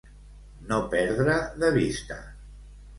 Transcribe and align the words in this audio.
No 0.71 0.79
perdre 0.95 1.37
de 1.65 1.73
vista. 1.79 2.21